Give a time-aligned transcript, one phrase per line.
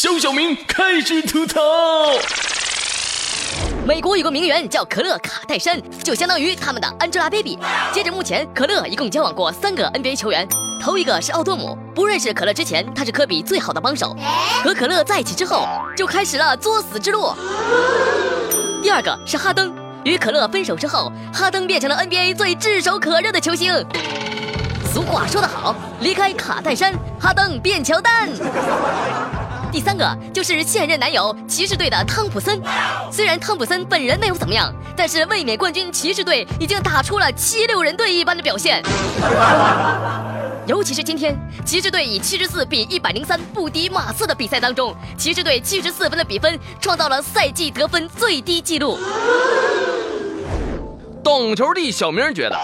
[0.00, 1.60] 肖小明开始吐槽。
[3.84, 7.58] 美国有个名媛叫可乐卡戴珊，就相当于他们的 Angelababy。
[7.92, 10.46] 截至目前，可乐一共交往过三个 NBA 球员，
[10.80, 11.76] 头一个是奥多姆。
[11.96, 14.16] 不认识可乐之前，他是科比最好的帮手。
[14.62, 15.66] 和可乐在一起之后，
[15.96, 17.34] 就开始了作死之路。
[18.80, 19.74] 第二个是哈登，
[20.04, 23.84] 与可乐分手之后，哈登变成了 NBA 最炙手可热的球星。
[24.94, 28.28] 俗话说得好，离开卡戴珊，哈登变乔丹。
[29.70, 32.60] 第三个就是现任男友骑士队的汤普森，
[33.12, 38.82] 虽然汤普森本人没有怎么样，但是卫冕冠军骑士队已经打出了七六人队一般的表现。
[40.66, 48.98] 尤其是今天，骑士队以七十四比一百零三不敌马刺的比赛当中，骑士队七十四分的比分创造了赛季得分最低纪录。
[51.22, 52.56] 懂球帝小明觉得，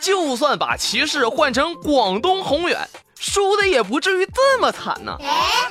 [0.00, 2.88] 就算把骑士换成广东宏远。
[3.24, 5.16] 输的也不至于这么惨呢。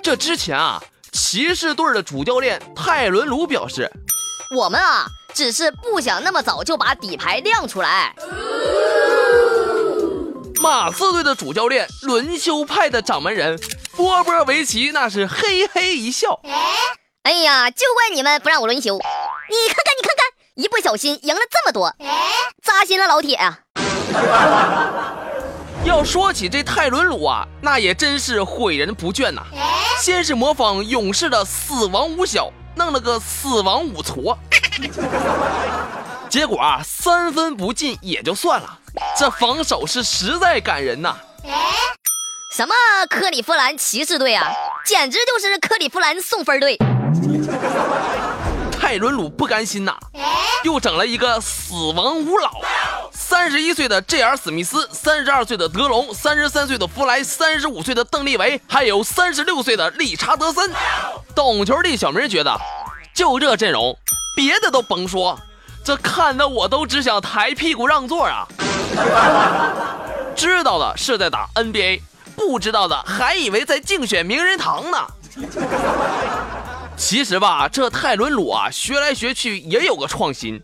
[0.01, 3.91] 这之前啊，骑士队的主教练泰伦卢表示
[4.57, 8.15] ：“我们啊，只是不想那么早就把底牌亮出来。”
[10.59, 13.61] 马刺队的主教练轮休派的掌门人
[13.95, 16.41] 波波维奇那是嘿嘿一笑
[17.21, 18.95] ：“哎呀，就怪你们不让我轮休！
[18.95, 18.99] 你
[19.67, 21.93] 看看，你看看，一不小心赢了这么多，
[22.63, 23.59] 扎心了，老铁啊！”
[26.03, 29.41] 要说起这泰伦鲁啊，那也真是毁人不倦呐。
[30.01, 34.35] 先是模仿勇士的死亡五小，弄了个死亡五矬，
[36.29, 38.77] 结果啊三分不进也就算了，
[39.17, 41.15] 这防守是实在感人呐。
[42.51, 42.75] 什么
[43.09, 44.51] 克利夫兰骑士队啊，
[44.85, 46.77] 简直就是克利夫兰送分队。
[48.77, 49.97] 泰伦鲁不甘心呐，
[50.65, 52.59] 又整了一个死亡五老。
[53.33, 54.37] 三十一岁的 J.R.
[54.37, 60.71] 史密斯，三十二岁的德隆，三十三岁的弗莱，三十五岁的邓利维，还有三十六岁的理查德森。
[61.33, 62.55] 懂球的小明觉得，
[63.11, 63.97] 就这阵容，
[64.35, 65.39] 别的都甭说，
[65.83, 68.47] 这看的我都只想抬屁股让座啊！
[70.35, 72.01] 知道的是在打 NBA，
[72.35, 74.97] 不知道的还以为在竞选名人堂呢。
[76.95, 80.61] 其实吧，这泰伦鲁啊，学来学去也有个创新。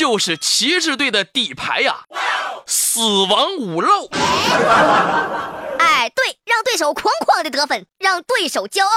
[0.00, 2.04] 就是骑士队的底牌呀，
[2.66, 4.08] 死亡五漏。
[5.78, 8.90] 哎，对，让对手哐哐的得分，让对手骄傲。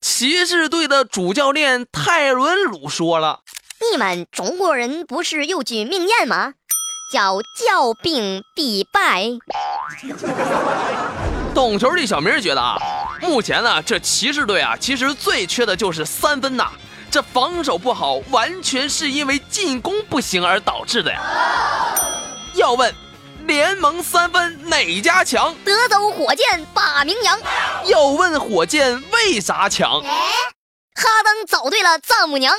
[0.00, 3.40] 骑士队的主教练泰伦鲁说了
[3.90, 6.52] ：“你们中国人不是有句名言吗？
[7.12, 9.30] 叫骄兵必败。
[11.52, 12.76] ”懂球的小明觉得啊，
[13.20, 16.70] 目前呢，这骑士队啊，其实最缺的就是三分呐。
[17.14, 21.20] 这防守不好，完全是因为进攻不行而导致的呀。
[22.54, 22.92] 要问
[23.46, 25.54] 联盟三分哪家强？
[25.64, 27.38] 德州火箭把名扬。
[27.84, 30.02] 要问火箭为啥强？
[30.02, 32.52] 哈登找对了丈母娘。